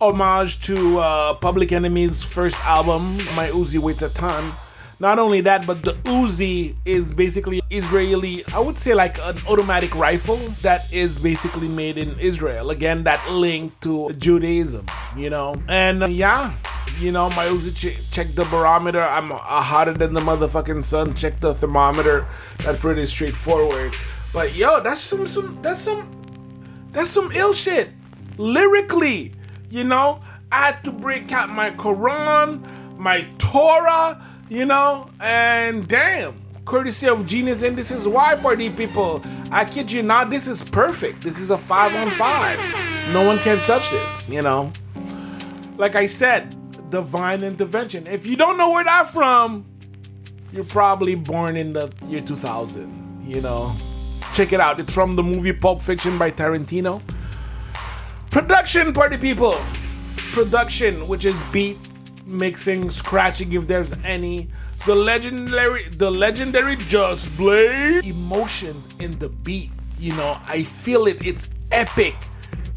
homage 0.01 0.61
to 0.61 0.99
uh, 0.99 1.35
Public 1.35 1.73
Enemy's 1.73 2.23
first 2.23 2.59
album, 2.61 3.17
My 3.37 3.49
Uzi 3.49 3.79
Weighs 3.79 4.03
a 4.03 4.09
Ton. 4.11 4.53
Not 5.01 5.19
only 5.19 5.41
that, 5.43 5.67
but 5.67 5.83
the 5.83 5.95
Uzi 6.05 6.77
is 6.85 7.13
basically 7.13 7.61
Israeli, 7.71 8.45
I 8.55 8.61
would 8.61 8.77
say 8.77 8.95
like 8.95 9.19
an 9.19 9.39
automatic 9.49 9.95
rifle 9.95 10.37
that 10.63 10.91
is 10.93 11.19
basically 11.19 11.69
made 11.69 11.99
in 11.99 12.19
Israel. 12.21 12.71
Again, 12.71 13.05
that 13.05 13.29
link 13.31 13.79
to 13.81 14.13
Judaism, 14.15 14.87
you 15.17 15.31
know? 15.31 15.61
And 15.69 16.05
uh, 16.05 16.07
yeah, 16.07 16.55
you 16.99 17.13
know, 17.13 17.29
my 17.31 17.47
Uzi, 17.47 17.75
ch- 17.75 18.11
check 18.11 18.35
the 18.35 18.45
barometer. 18.47 19.03
I'm 19.03 19.31
hotter 19.31 19.93
than 19.93 20.15
the 20.15 20.21
motherfucking 20.21 20.85
sun. 20.85 21.15
Check 21.15 21.41
the 21.41 21.55
thermometer. 21.55 22.27
That's 22.59 22.81
pretty 22.81 23.07
straightforward. 23.07 23.95
But 24.33 24.55
yo, 24.55 24.81
that's 24.83 25.01
some, 25.01 25.27
some, 25.27 25.61
that's 25.63 25.81
some, 25.81 26.11
that's 26.93 27.11
some 27.11 27.31
ill 27.33 27.55
shit. 27.55 27.91
Lyrically, 28.37 29.33
you 29.71 29.85
know, 29.85 30.21
I 30.51 30.67
had 30.67 30.85
to 30.85 30.93
break 30.93 31.33
out 31.33 31.51
my 31.51 31.71
Quran, 31.71 32.65
my 32.99 33.23
Torah, 33.39 34.25
you 34.49 34.67
know, 34.67 35.11
and 35.21 35.87
damn, 35.89 36.41
courtesy 36.65 37.09
of 37.09 37.27
Genius, 37.27 37.63
and 37.63 37.77
this 37.77 37.91
is 37.91 38.07
why, 38.09 38.37
party 38.37 38.71
people. 38.71 39.23
I 39.51 39.65
kid 39.65 39.91
you 39.91 40.03
not, 40.03 40.31
this 40.31 40.49
is 40.49 40.63
perfect. 40.63 41.23
This 41.23 41.39
is 41.41 41.51
a 41.51 41.59
five 41.59 41.95
on 41.95 42.11
five. 42.11 42.59
No 43.13 43.25
one 43.25 43.39
can 43.39 43.59
touch 43.59 43.91
this, 43.91 44.29
you 44.29 44.43
know. 44.43 44.73
Like 45.77 45.95
I 45.95 46.07
said, 46.07 46.57
divine 46.95 47.43
intervention. 47.43 48.07
If 48.07 48.25
you 48.25 48.37
don't 48.37 48.57
know 48.57 48.71
where 48.71 48.85
that 48.85 49.11
from, 49.11 49.67
you're 50.53 50.63
probably 50.63 51.17
born 51.17 51.57
in 51.57 51.73
the 51.73 51.93
year 52.07 52.21
2000, 52.21 53.27
you 53.27 53.41
know. 53.41 53.75
Check 54.33 54.53
it 54.53 54.61
out. 54.61 54.79
It's 54.79 54.93
from 54.93 55.17
the 55.17 55.23
movie 55.25 55.53
Pulp 55.53 55.83
Fiction 55.83 56.19
by 56.19 56.31
Tarantino. 56.31 57.03
Production 58.31 58.93
party 58.93 59.19
people. 59.19 59.61
Production, 60.31 61.09
which 61.09 61.25
is 61.25 61.43
beat, 61.51 61.79
mixing, 62.27 62.93
scratching 62.93 63.53
if 63.53 63.67
there's 63.67 63.95
any. 64.05 64.49
The 64.87 64.95
legendary 64.95 65.83
the 65.89 66.09
legendary 66.09 66.77
Just 66.77 67.37
Blaze. 67.37 68.09
Emotions 68.09 68.89
in 69.01 69.19
the 69.19 69.31
beat. 69.31 69.73
You 69.99 70.15
know, 70.15 70.39
I 70.47 70.63
feel 70.63 71.07
it. 71.09 71.27
It's 71.27 71.51
epic. 71.73 72.15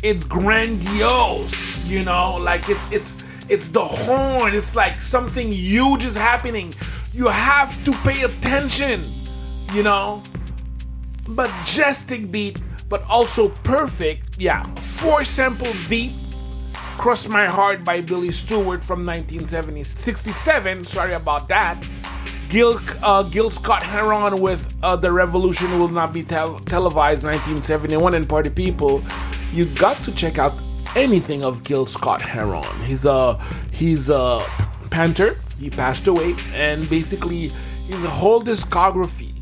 It's 0.01 0.25
grandiose. 0.25 1.88
You 1.88 2.03
know, 2.03 2.38
like 2.38 2.67
it's 2.67 2.91
it's 2.91 3.26
it's 3.49 3.67
the 3.67 3.83
horn. 3.83 4.53
It's 4.53 4.75
like 4.75 5.01
something 5.01 5.51
huge 5.51 6.03
is 6.03 6.15
happening. 6.15 6.73
You 7.13 7.27
have 7.27 7.83
to 7.85 7.91
pay 8.03 8.23
attention. 8.23 9.03
You 9.73 9.83
know? 9.83 10.23
Majestic 11.27 12.31
beat 12.31 12.61
but 12.89 13.03
also 13.09 13.49
perfect. 13.49 14.39
Yeah, 14.39 14.63
four 14.75 15.23
samples 15.23 15.87
deep. 15.87 16.11
Cross 16.97 17.27
My 17.27 17.45
Heart 17.45 17.83
by 17.83 18.01
Billy 18.01 18.31
Stewart 18.31 18.83
from 18.83 19.05
1967. 19.05 20.85
Sorry 20.85 21.13
about 21.13 21.47
that. 21.47 21.83
Gil, 22.49 22.79
uh, 23.03 23.23
Gil 23.23 23.51
Scott 23.51 23.83
Heron 23.83 24.39
with 24.41 24.73
uh, 24.81 24.95
The 24.95 25.11
Revolution 25.11 25.77
Will 25.77 25.89
Not 25.89 26.13
Be 26.13 26.23
tel- 26.23 26.59
Televised 26.59 27.23
1971 27.23 28.15
and 28.15 28.27
Party 28.27 28.49
People, 28.49 29.03
you 29.51 29.65
got 29.65 29.97
to 29.97 30.15
check 30.15 30.39
out 30.39 30.53
anything 30.97 31.43
of 31.43 31.63
Gil 31.63 31.85
Scott 31.85 32.21
Heron. 32.21 32.81
He's 32.81 33.05
a 33.05 33.39
he's 33.71 34.09
a 34.09 34.43
Panther. 34.89 35.35
He 35.59 35.69
passed 35.69 36.07
away, 36.07 36.35
and 36.53 36.89
basically 36.89 37.49
his 37.87 38.03
whole 38.03 38.41
discography 38.41 39.33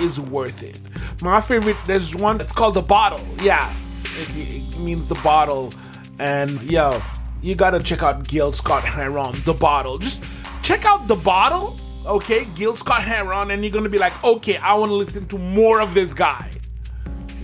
is 0.00 0.20
worth 0.20 0.62
it. 0.62 0.78
My 1.22 1.40
favorite, 1.40 1.76
there's 1.86 2.14
one. 2.14 2.40
It's 2.40 2.52
called 2.52 2.74
the 2.74 2.82
Bottle. 2.82 3.24
Yeah, 3.40 3.74
it, 4.04 4.28
it 4.36 4.78
means 4.78 5.06
the 5.06 5.14
bottle, 5.16 5.72
and 6.18 6.60
yo, 6.62 7.00
you 7.42 7.54
gotta 7.54 7.80
check 7.80 8.02
out 8.02 8.26
Gil 8.26 8.52
Scott 8.52 8.84
Heron. 8.84 9.34
The 9.44 9.54
Bottle. 9.54 9.98
Just 9.98 10.22
check 10.62 10.84
out 10.84 11.08
the 11.08 11.16
Bottle. 11.16 11.78
Okay, 12.06 12.44
Gil 12.54 12.76
Scott 12.76 13.02
Heron, 13.02 13.50
and 13.50 13.62
you're 13.64 13.72
gonna 13.72 13.88
be 13.88 13.98
like, 13.98 14.22
okay, 14.22 14.56
I 14.58 14.74
want 14.74 14.90
to 14.90 14.94
listen 14.94 15.26
to 15.28 15.38
more 15.38 15.80
of 15.80 15.94
this 15.94 16.12
guy. 16.12 16.50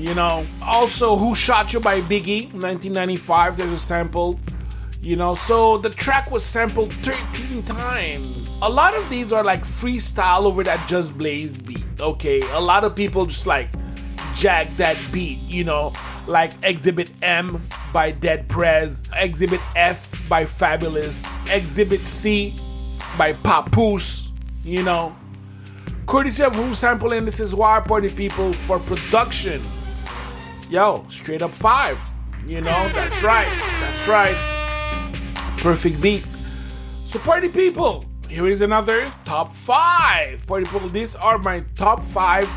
You 0.00 0.14
know, 0.14 0.46
also 0.62 1.14
Who 1.14 1.34
Shot 1.34 1.74
You 1.74 1.80
by 1.80 2.00
Biggie, 2.00 2.44
1995. 2.54 3.58
There's 3.58 3.70
a 3.70 3.78
sample. 3.78 4.40
You 5.02 5.16
know, 5.16 5.34
so 5.34 5.76
the 5.76 5.90
track 5.90 6.30
was 6.30 6.42
sampled 6.42 6.94
13 7.04 7.62
times. 7.64 8.56
A 8.62 8.68
lot 8.68 8.96
of 8.96 9.10
these 9.10 9.30
are 9.30 9.44
like 9.44 9.62
freestyle 9.62 10.44
over 10.44 10.64
that 10.64 10.88
Just 10.88 11.18
Blaze 11.18 11.58
beat. 11.58 11.84
Okay, 12.00 12.40
a 12.52 12.58
lot 12.58 12.82
of 12.82 12.96
people 12.96 13.26
just 13.26 13.46
like 13.46 13.68
jack 14.34 14.70
that 14.78 14.96
beat. 15.12 15.38
You 15.40 15.64
know, 15.64 15.92
like 16.26 16.52
Exhibit 16.62 17.10
M 17.22 17.62
by 17.92 18.10
Dead 18.10 18.48
Prez, 18.48 19.04
Exhibit 19.14 19.60
F 19.76 20.26
by 20.30 20.44
Fabolous, 20.44 21.28
Exhibit 21.50 22.06
C 22.06 22.54
by 23.18 23.34
Papoose. 23.34 24.32
You 24.64 24.82
know, 24.82 25.14
courtesy 26.06 26.42
of 26.42 26.54
Who 26.54 26.72
Sampling. 26.72 27.26
This 27.26 27.38
is 27.38 27.54
why 27.54 27.80
Party 27.80 28.08
People 28.08 28.54
for 28.54 28.78
production 28.78 29.62
yo, 30.70 31.04
straight 31.08 31.42
up 31.42 31.52
five. 31.52 31.98
You 32.46 32.60
know, 32.60 32.88
that's 32.94 33.22
right. 33.22 33.48
That's 33.80 34.08
right. 34.08 34.36
Perfect 35.58 36.00
beat. 36.00 36.26
So, 37.04 37.18
party 37.18 37.48
people, 37.48 38.04
here 38.28 38.46
is 38.46 38.62
another 38.62 39.12
top 39.24 39.52
five. 39.52 40.46
Party 40.46 40.64
people, 40.64 40.88
these 40.88 41.16
are 41.16 41.38
my 41.38 41.64
top 41.74 42.04
five 42.04 42.48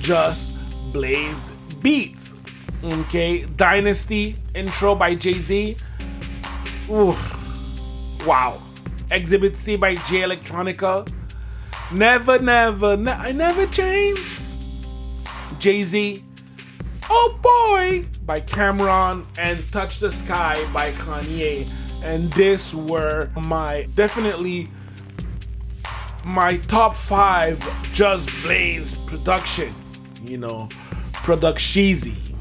just 0.00 0.52
blaze 0.92 1.50
beats. 1.82 2.44
Okay, 2.84 3.44
Dynasty 3.56 4.36
intro 4.54 4.94
by 4.94 5.14
Jay 5.14 5.34
Z. 5.34 5.76
Wow. 6.88 8.62
Exhibit 9.10 9.56
C 9.56 9.76
by 9.76 9.96
Jay 9.96 10.22
Electronica. 10.22 11.12
Never, 11.92 12.38
never, 12.38 12.96
ne- 12.96 13.12
I 13.12 13.32
never 13.32 13.66
change. 13.66 14.40
Jay 15.58 15.82
Z 15.82 16.22
Oh 17.10 17.38
Boy 17.42 18.06
by 18.24 18.40
Cam'ron 18.40 19.24
and 19.38 19.58
Touch 19.72 20.00
the 20.00 20.10
Sky 20.10 20.64
by 20.72 20.92
Kanye. 20.92 21.68
And 22.02 22.32
this 22.32 22.74
were 22.74 23.30
my 23.36 23.88
definitely 23.94 24.68
my 26.24 26.56
top 26.56 26.96
five 26.96 27.64
Just 27.92 28.28
Blaze 28.42 28.94
production, 29.06 29.74
you 30.24 30.38
know, 30.38 30.68
productizy. 31.12 32.34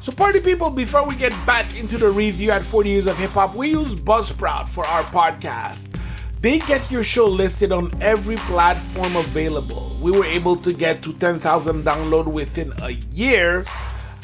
So, 0.00 0.12
party 0.12 0.40
people, 0.40 0.70
before 0.70 1.06
we 1.06 1.14
get 1.14 1.32
back 1.46 1.76
into 1.76 1.98
the 1.98 2.08
review 2.08 2.50
at 2.50 2.64
40 2.64 2.88
Years 2.88 3.06
of 3.06 3.18
Hip 3.18 3.32
Hop, 3.32 3.54
we 3.54 3.70
use 3.70 3.94
Buzzsprout 3.94 4.68
for 4.68 4.86
our 4.86 5.02
podcast. 5.04 5.99
They 6.40 6.58
get 6.60 6.90
your 6.90 7.04
show 7.04 7.26
listed 7.26 7.70
on 7.70 7.92
every 8.00 8.36
platform 8.36 9.14
available. 9.14 9.94
We 10.00 10.10
were 10.10 10.24
able 10.24 10.56
to 10.56 10.72
get 10.72 11.02
to 11.02 11.12
10,000 11.12 11.84
download 11.84 12.26
within 12.28 12.72
a 12.80 12.92
year. 13.12 13.66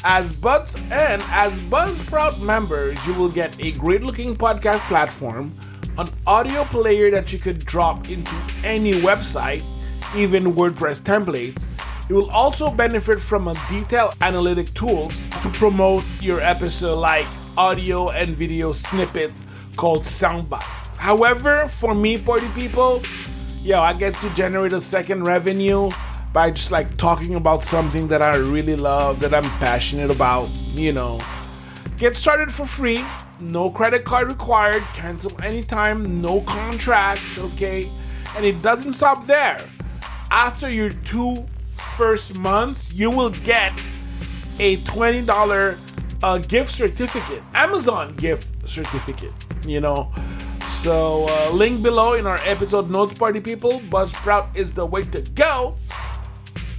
As 0.03 0.33
Buzz 0.41 0.75
and 0.89 1.21
as 1.27 1.61
Buzzsprout 1.61 2.41
members, 2.41 2.97
you 3.05 3.13
will 3.13 3.29
get 3.29 3.55
a 3.63 3.71
great 3.73 4.01
looking 4.01 4.35
podcast 4.35 4.79
platform, 4.87 5.51
an 5.99 6.09
audio 6.25 6.63
player 6.63 7.11
that 7.11 7.31
you 7.31 7.37
could 7.37 7.63
drop 7.65 8.09
into 8.09 8.35
any 8.63 8.93
website, 8.93 9.63
even 10.15 10.55
WordPress 10.55 11.01
templates. 11.01 11.67
You 12.09 12.15
will 12.15 12.31
also 12.31 12.71
benefit 12.71 13.19
from 13.19 13.47
a 13.47 13.53
detailed 13.69 14.15
analytic 14.21 14.73
tools 14.73 15.21
to 15.43 15.49
promote 15.49 16.03
your 16.19 16.41
episode 16.41 16.95
like 16.95 17.27
audio 17.57 18.09
and 18.09 18.33
video 18.33 18.71
snippets 18.71 19.45
called 19.75 20.03
soundbites. 20.03 20.76
However, 20.97 21.67
for 21.67 21.93
me, 21.93 22.17
party 22.17 22.49
people, 22.49 23.01
yo, 23.61 23.79
I 23.79 23.93
get 23.93 24.13
to 24.15 24.29
generate 24.31 24.73
a 24.73 24.81
second 24.81 25.23
revenue 25.23 25.91
by 26.33 26.51
just 26.51 26.71
like 26.71 26.97
talking 26.97 27.35
about 27.35 27.63
something 27.63 28.07
that 28.09 28.21
I 28.21 28.35
really 28.35 28.75
love, 28.75 29.19
that 29.21 29.33
I'm 29.33 29.49
passionate 29.59 30.11
about, 30.11 30.49
you 30.73 30.91
know. 30.91 31.21
Get 31.97 32.15
started 32.15 32.51
for 32.51 32.65
free, 32.65 33.03
no 33.39 33.69
credit 33.69 34.05
card 34.05 34.27
required, 34.27 34.83
cancel 34.93 35.31
anytime, 35.41 36.21
no 36.21 36.41
contracts, 36.41 37.39
okay? 37.39 37.89
And 38.35 38.45
it 38.45 38.61
doesn't 38.61 38.93
stop 38.93 39.25
there. 39.25 39.61
After 40.29 40.69
your 40.69 40.89
two 40.89 41.45
first 41.95 42.35
months, 42.35 42.93
you 42.93 43.09
will 43.09 43.29
get 43.29 43.73
a 44.59 44.77
$20 44.77 45.77
uh, 46.23 46.37
gift 46.39 46.71
certificate, 46.71 47.41
Amazon 47.53 48.15
gift 48.15 48.69
certificate, 48.69 49.33
you 49.65 49.79
know. 49.79 50.11
So, 50.77 51.25
uh, 51.27 51.49
link 51.53 51.81
below 51.81 52.13
in 52.13 52.27
our 52.27 52.37
episode 52.45 52.87
notes, 52.91 53.15
party 53.15 53.41
people. 53.41 53.79
Buzzsprout 53.89 54.55
is 54.55 54.71
the 54.71 54.85
way 54.85 55.01
to 55.05 55.21
go. 55.21 55.75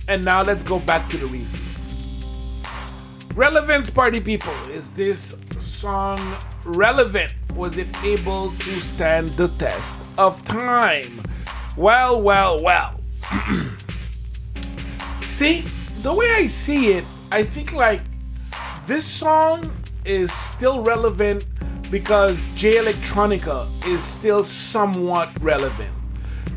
And 0.09 0.25
now 0.25 0.43
let's 0.45 0.63
go 0.63 0.79
back 0.79 1.11
to 1.11 1.19
the 1.19 1.27
review. 1.27 1.59
Relevance, 3.35 3.91
party 3.91 4.21
people. 4.21 4.55
Is 4.71 4.93
this 4.93 5.37
song 5.59 6.37
relevant? 6.65 7.35
Was 7.57 7.77
it 7.77 7.89
able 8.05 8.53
to 8.53 8.81
stand 8.81 9.31
the 9.31 9.49
test 9.59 9.97
of 10.17 10.45
time? 10.45 11.21
Well, 11.77 12.23
well, 12.23 12.63
well. 12.63 13.01
see, 15.23 15.63
the 16.03 16.15
way 16.15 16.31
I 16.31 16.47
see 16.47 16.93
it, 16.93 17.05
I 17.33 17.43
think 17.43 17.73
like 17.73 18.03
this 18.87 19.05
song 19.05 19.73
is 20.05 20.33
still 20.33 20.85
relevant 20.85 21.45
because 21.91 22.45
Jay 22.55 22.77
Electronica 22.77 23.67
is 23.87 24.03
still 24.03 24.45
somewhat 24.45 25.31
relevant. 25.41 25.93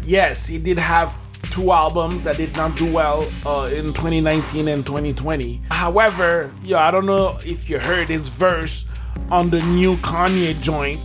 Yes, 0.04 0.48
he 0.48 0.58
did 0.58 0.78
have 0.78 1.16
two 1.52 1.72
albums 1.72 2.24
that 2.24 2.38
did 2.38 2.56
not 2.56 2.76
do 2.76 2.92
well 2.92 3.28
uh, 3.46 3.70
in 3.74 3.88
2019 3.94 4.68
and 4.68 4.86
2020. 4.86 5.62
However, 5.70 6.52
yeah, 6.64 6.88
I 6.88 6.92
don't 6.92 7.06
know 7.06 7.38
if 7.46 7.70
you 7.70 7.80
heard 7.80 8.10
his 8.10 8.30
verse 8.30 8.86
on 9.30 9.50
the 9.50 9.62
new 9.62 9.98
Kanye 9.98 10.60
joint 10.62 11.00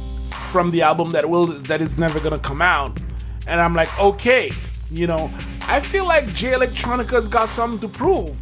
from 0.50 0.70
the 0.70 0.82
album 0.82 1.10
that 1.10 1.28
will 1.28 1.46
that 1.46 1.80
is 1.80 1.98
never 1.98 2.20
gonna 2.20 2.38
come 2.38 2.62
out, 2.62 3.00
and 3.46 3.60
I'm 3.60 3.74
like, 3.74 3.98
okay, 3.98 4.50
you 4.90 5.06
know, 5.06 5.30
I 5.62 5.80
feel 5.80 6.06
like 6.06 6.32
Jay 6.32 6.52
Electronica's 6.52 7.28
got 7.28 7.48
something 7.48 7.80
to 7.80 7.88
prove, 7.88 8.36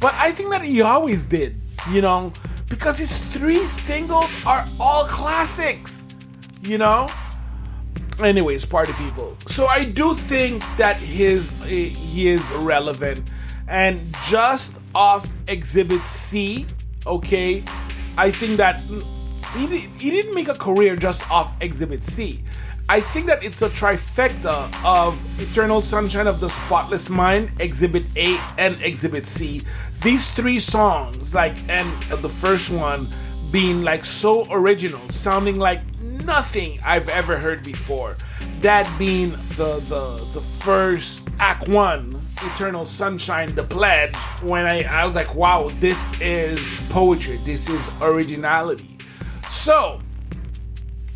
but 0.00 0.14
I 0.14 0.32
think 0.32 0.50
that 0.50 0.62
he 0.62 0.82
always 0.82 1.26
did, 1.26 1.60
you 1.90 2.00
know 2.00 2.32
because 2.74 2.98
his 2.98 3.20
three 3.20 3.64
singles 3.64 4.34
are 4.44 4.66
all 4.80 5.04
classics, 5.04 6.08
you 6.60 6.76
know? 6.76 7.08
Anyways, 8.18 8.64
party 8.64 8.92
people. 8.94 9.36
So 9.46 9.66
I 9.66 9.84
do 9.84 10.12
think 10.14 10.60
that 10.76 10.96
his 10.96 11.52
eh, 11.62 11.86
he 11.86 12.26
is 12.26 12.52
relevant 12.54 13.30
and 13.68 14.00
just 14.24 14.80
off 14.92 15.24
exhibit 15.46 16.04
C, 16.04 16.66
okay? 17.06 17.62
I 18.18 18.32
think 18.32 18.56
that 18.56 18.82
mm, 18.82 19.04
he, 19.54 19.78
he 20.02 20.10
didn't 20.10 20.34
make 20.34 20.48
a 20.48 20.54
career 20.54 20.96
just 20.96 21.22
off 21.30 21.54
exhibit 21.60 22.02
C. 22.02 22.42
I 22.88 23.00
think 23.00 23.26
that 23.26 23.42
it's 23.42 23.62
a 23.62 23.68
trifecta 23.68 24.68
of 24.84 25.16
Eternal 25.40 25.80
Sunshine 25.80 26.26
of 26.26 26.40
the 26.40 26.50
Spotless 26.50 27.08
Mind, 27.08 27.50
Exhibit 27.58 28.04
A, 28.16 28.38
and 28.58 28.76
Exhibit 28.82 29.26
C. 29.26 29.62
These 30.04 30.28
three 30.28 30.60
songs, 30.60 31.34
like, 31.34 31.56
and 31.66 31.90
the 32.20 32.28
first 32.28 32.70
one 32.70 33.08
being 33.50 33.82
like 33.82 34.04
so 34.04 34.46
original, 34.50 35.00
sounding 35.08 35.58
like 35.58 35.80
nothing 36.02 36.78
I've 36.84 37.08
ever 37.08 37.38
heard 37.38 37.64
before. 37.64 38.16
That 38.60 38.86
being 38.98 39.30
the 39.56 39.80
the 39.88 40.26
the 40.34 40.42
first 40.42 41.26
Act 41.38 41.70
One, 41.70 42.20
Eternal 42.42 42.84
Sunshine, 42.84 43.54
The 43.54 43.64
Pledge. 43.64 44.14
When 44.42 44.66
I 44.66 44.82
I 44.82 45.06
was 45.06 45.14
like, 45.14 45.34
wow, 45.34 45.70
this 45.80 46.06
is 46.20 46.60
poetry. 46.90 47.38
This 47.42 47.70
is 47.70 47.90
originality. 48.02 48.98
So 49.48 50.02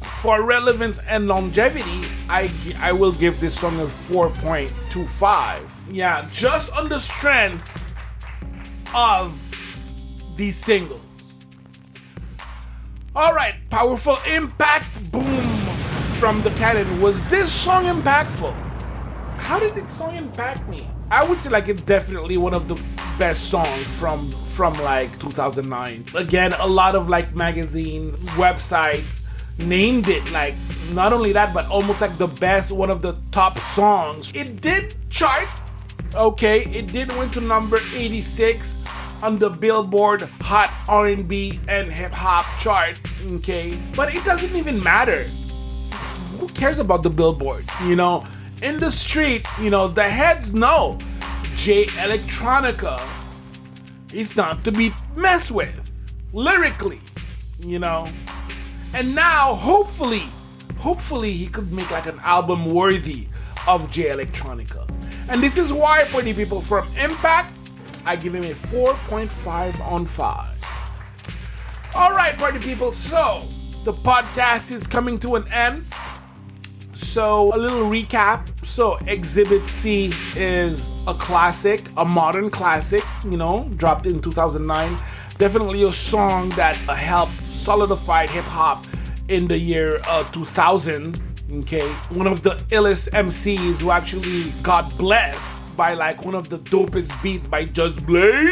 for 0.01 0.43
relevance 0.47 0.99
and 1.07 1.29
longevity, 1.29 2.09
I, 2.31 2.51
I 2.79 2.93
will 2.93 3.13
give 3.13 3.39
this 3.39 3.61
song 3.61 3.79
a 3.81 3.85
4.25. 3.85 5.61
Yeah, 5.91 6.27
just 6.33 6.73
on 6.73 6.89
the 6.89 6.99
strength 6.99 7.78
of 8.95 9.39
these 10.37 10.57
singles. 10.57 11.01
Alright, 13.15 13.57
powerful 13.71 14.19
impact 14.27 15.11
boom 15.11 15.47
from 16.19 16.43
the 16.43 16.51
cannon. 16.51 17.01
Was 17.01 17.25
this 17.25 17.53
song 17.53 17.85
impactful? 17.85 18.69
how 19.39 19.59
did 19.59 19.75
this 19.75 19.95
song 19.95 20.15
impact 20.17 20.69
me? 20.69 20.87
I 21.11 21.25
would 21.25 21.41
say 21.41 21.49
like 21.49 21.69
it's 21.69 21.83
definitely 21.83 22.37
one 22.37 22.53
of 22.53 22.69
the 22.69 22.75
best 23.19 23.49
songs 23.51 23.99
from 23.99 24.31
from 24.45 24.75
like 24.75 25.19
2009. 25.19 26.05
Again, 26.15 26.53
a 26.59 26.67
lot 26.67 26.95
of 26.95 27.09
like 27.09 27.35
magazines, 27.35 28.15
websites 28.37 29.25
named 29.59 30.09
it 30.09 30.31
like 30.31 30.55
not 30.93 31.13
only 31.13 31.33
that 31.33 31.53
but 31.53 31.67
almost 31.67 32.01
like 32.01 32.17
the 32.19 32.29
best 32.29 32.71
one 32.71 32.91
of 32.91 33.01
the 33.01 33.19
top 33.31 33.59
songs. 33.59 34.35
It 34.35 34.61
did 34.61 34.95
chart. 35.09 35.49
Okay, 36.15 36.65
it 36.65 36.93
did 36.93 37.15
went 37.17 37.33
to 37.35 37.41
number 37.41 37.79
86 37.95 38.77
on 39.23 39.39
the 39.39 39.51
Billboard 39.51 40.23
Hot 40.41 40.73
R&B 40.89 41.61
and 41.69 41.93
Hip 41.93 42.13
Hop 42.13 42.47
chart, 42.59 42.99
okay? 43.37 43.79
But 43.95 44.15
it 44.15 44.25
doesn't 44.25 44.55
even 44.57 44.83
matter. 44.83 45.25
Who 46.39 46.49
cares 46.49 46.79
about 46.79 47.03
the 47.03 47.11
Billboard, 47.11 47.65
you 47.85 47.97
know? 47.97 48.25
in 48.63 48.79
the 48.79 48.91
street, 48.91 49.47
you 49.61 49.71
know, 49.71 49.89
the 49.89 50.09
heads 50.09 50.53
know 50.53 50.99
Jay 51.55 51.87
Electronica 51.87 53.01
is 54.13 54.37
not 54.37 54.65
to 54.65 54.73
be 54.73 54.93
messed 55.17 55.51
with 55.51 55.93
lyrically, 56.33 57.01
you 57.61 57.79
know. 57.79 58.09
And 58.95 59.15
now, 59.15 59.55
hopefully, 59.55 60.25
hopefully, 60.79 61.33
he 61.33 61.47
could 61.47 61.73
make 61.73 61.91
like 61.91 62.07
an 62.07 62.19
album 62.21 62.73
worthy 62.73 63.29
of 63.67 63.91
Jay 63.91 64.09
Electronica. 64.09 64.89
And 65.29 65.43
this 65.43 65.59
is 65.59 65.73
why, 65.73 66.05
for 66.07 66.23
the 66.23 66.33
people 66.33 66.63
from 66.63 66.89
Impact, 66.97 67.59
I 68.07 68.17
give 68.17 68.35
him 68.35 68.45
a 68.45 68.55
4.5 68.55 69.81
on 69.81 70.07
5. 70.07 70.55
All 71.95 72.13
right, 72.13 72.37
party 72.39 72.59
people, 72.59 72.93
so 72.93 73.43
the 73.85 73.93
podcast 73.93 74.73
is 74.73 74.87
coming 74.87 75.19
to 75.19 75.37
an 75.37 75.47
end. 75.49 75.85
So, 76.95 77.55
a 77.55 77.59
little 77.59 77.83
recap. 77.91 78.49
So, 78.65 78.97
Exhibit 79.07 79.67
C 79.67 80.15
is 80.35 80.93
a 81.07 81.13
classic, 81.13 81.89
a 81.99 82.05
modern 82.05 82.49
classic, 82.49 83.05
you 83.25 83.37
know, 83.37 83.69
dropped 83.77 84.07
in 84.07 84.21
2009. 84.21 84.97
Definitely 85.37 85.83
a 85.85 85.93
song 85.93 86.49
that 86.51 86.77
helped 86.77 87.39
solidify 87.43 88.27
hip 88.27 88.45
hop 88.45 88.87
in 89.29 89.47
the 89.47 89.59
year 89.59 90.01
uh, 90.07 90.25
2000. 90.25 91.23
Okay, 91.51 91.89
one 92.11 92.27
of 92.27 92.43
the 92.43 92.51
illest 92.71 93.11
MCs 93.11 93.81
who 93.81 93.91
actually 93.91 94.51
got 94.63 94.97
blessed 94.99 95.57
by 95.77 95.95
like 95.95 96.25
one 96.25 96.35
of 96.35 96.51
the 96.51 96.57
dopest 96.59 97.11
beats 97.23 97.47
by 97.47 97.65
Just 97.65 98.05
Blaze. 98.07 98.49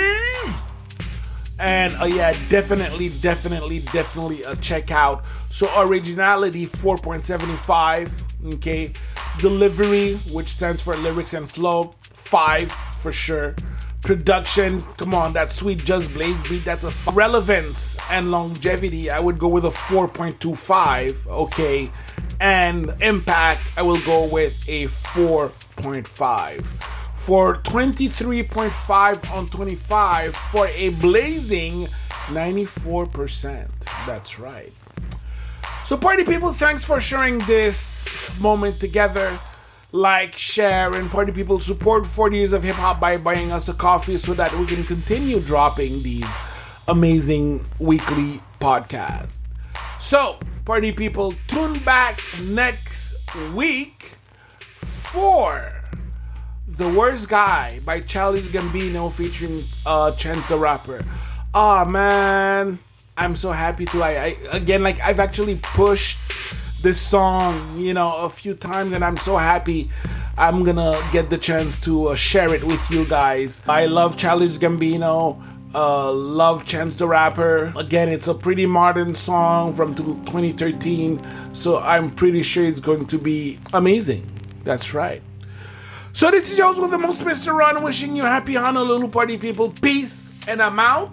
And 1.58 1.96
uh, 2.00 2.06
yeah, 2.06 2.36
definitely, 2.48 3.10
definitely, 3.20 3.80
definitely 3.80 4.42
a 4.44 4.56
check 4.56 4.90
out. 4.90 5.24
So 5.50 5.70
originality 5.76 6.66
4.75 6.66 8.10
Okay, 8.54 8.92
delivery, 9.40 10.14
which 10.30 10.48
stands 10.48 10.82
for 10.82 10.96
lyrics 10.96 11.34
and 11.34 11.50
flow, 11.50 11.94
five 12.02 12.70
for 12.94 13.10
sure. 13.12 13.54
Production, 14.02 14.82
come 14.98 15.14
on, 15.14 15.32
that 15.32 15.50
sweet 15.50 15.78
Just 15.78 16.12
Blaze 16.12 16.40
beat, 16.48 16.64
that's 16.64 16.84
a 16.84 16.88
f- 16.88 17.08
relevance 17.16 17.96
and 18.08 18.30
longevity. 18.30 19.10
I 19.10 19.18
would 19.18 19.38
go 19.38 19.48
with 19.48 19.64
a 19.64 19.70
4.25. 19.70 21.26
Okay, 21.26 21.90
and 22.40 22.94
impact, 23.00 23.70
I 23.76 23.82
will 23.82 24.00
go 24.00 24.28
with 24.28 24.56
a 24.68 24.86
4.5 24.86 26.64
for 27.14 27.56
23.5 27.56 29.36
on 29.36 29.46
25 29.46 30.36
for 30.36 30.68
a 30.68 30.90
blazing 30.90 31.88
94%. 32.26 33.68
That's 34.06 34.38
right. 34.38 34.72
So, 35.84 35.96
party 35.96 36.24
people, 36.24 36.52
thanks 36.52 36.84
for 36.84 37.00
sharing 37.00 37.38
this 37.40 38.38
moment 38.40 38.80
together. 38.80 39.38
Like, 39.92 40.36
share, 40.36 40.92
and 40.94 41.10
party 41.10 41.32
people 41.32 41.60
support 41.60 42.06
40 42.06 42.36
years 42.36 42.52
of 42.52 42.62
hip 42.64 42.74
hop 42.74 43.00
by 43.00 43.16
buying 43.16 43.52
us 43.52 43.68
a 43.68 43.74
coffee 43.74 44.18
so 44.18 44.34
that 44.34 44.52
we 44.58 44.66
can 44.66 44.84
continue 44.84 45.40
dropping 45.40 46.02
these 46.02 46.26
amazing 46.88 47.64
weekly 47.78 48.40
podcasts. 48.60 49.45
So, 49.98 50.38
party 50.64 50.92
people, 50.92 51.34
tune 51.48 51.78
back 51.80 52.20
next 52.44 53.14
week 53.54 54.16
for 54.78 55.72
The 56.68 56.88
Worst 56.88 57.28
Guy 57.28 57.80
by 57.84 58.00
Childish 58.00 58.48
Gambino 58.48 59.10
featuring 59.12 59.64
uh, 59.84 60.12
Chance 60.12 60.46
the 60.46 60.58
Rapper. 60.58 61.04
Ah, 61.54 61.82
oh, 61.82 61.88
man. 61.88 62.78
I'm 63.18 63.34
so 63.34 63.50
happy 63.50 63.86
to. 63.86 64.02
I, 64.02 64.10
I 64.10 64.36
again 64.52 64.82
like 64.82 65.00
I've 65.00 65.20
actually 65.20 65.56
pushed 65.56 66.18
this 66.82 67.00
song, 67.00 67.78
you 67.78 67.94
know, 67.94 68.14
a 68.14 68.28
few 68.28 68.52
times, 68.52 68.92
and 68.92 69.02
I'm 69.02 69.16
so 69.16 69.38
happy. 69.38 69.90
I'm 70.36 70.64
gonna 70.64 71.00
get 71.12 71.30
the 71.30 71.38
chance 71.38 71.80
to 71.86 72.08
uh, 72.08 72.14
share 72.14 72.54
it 72.54 72.62
with 72.62 72.90
you 72.90 73.06
guys. 73.06 73.62
I 73.66 73.86
love 73.86 74.18
Childish 74.18 74.58
Gambino. 74.58 75.42
Uh, 75.74 76.10
love 76.10 76.64
Chance 76.64 76.96
the 76.96 77.06
Rapper. 77.06 77.72
Again, 77.76 78.08
it's 78.08 78.28
a 78.28 78.34
pretty 78.34 78.66
modern 78.66 79.14
song 79.14 79.72
from 79.72 79.94
2013, 79.94 81.20
so 81.54 81.78
I'm 81.78 82.10
pretty 82.10 82.42
sure 82.42 82.64
it's 82.64 82.80
going 82.80 83.06
to 83.06 83.18
be 83.18 83.58
amazing. 83.74 84.26
That's 84.64 84.94
right. 84.94 85.22
So 86.12 86.30
this 86.30 86.50
is 86.50 86.56
yours 86.56 86.78
with 86.78 86.90
the 86.90 86.98
most 86.98 87.20
Mr. 87.22 87.54
Ron 87.54 87.82
wishing 87.82 88.16
you 88.16 88.22
happy 88.22 88.54
Honolulu 88.54 89.08
party 89.08 89.36
people. 89.36 89.70
Peace 89.70 90.32
and 90.48 90.62
I'm 90.62 90.78
out. 90.78 91.12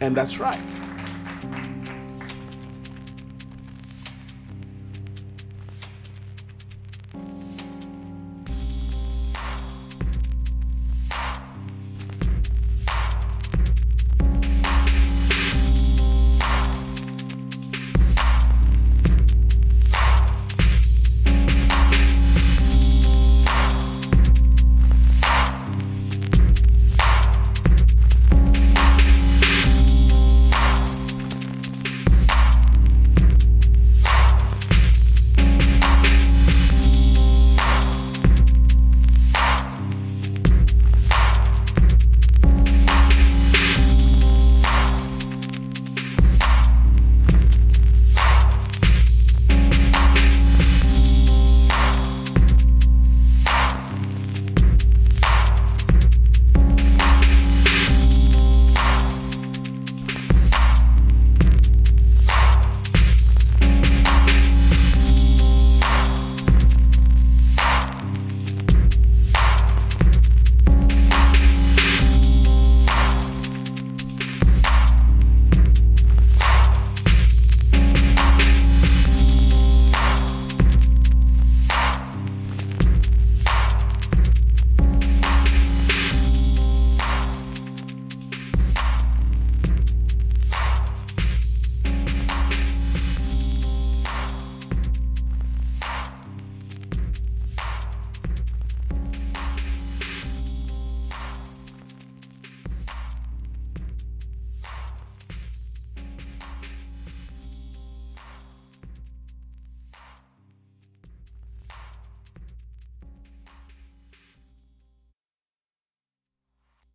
And 0.00 0.16
that's 0.16 0.40
right. 0.40 0.60